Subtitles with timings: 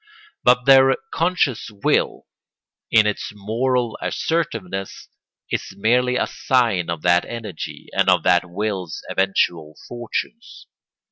[0.43, 2.25] But their conscious will,
[2.89, 5.07] in its moral assertiveness,
[5.51, 10.65] is merely a sign of that energy and of that will's eventual fortunes.